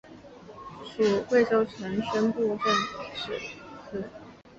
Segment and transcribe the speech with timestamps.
[0.83, 2.73] 属贵州承宣布政
[3.13, 3.37] 使
[3.85, 4.03] 司。